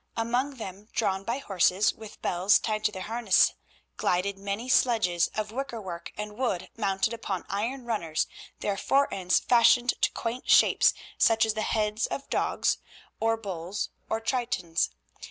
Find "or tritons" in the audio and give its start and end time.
14.09-14.89